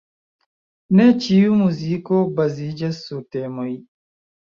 [1.01, 3.71] Ne ĉiu muziko baziĝas sur temoj.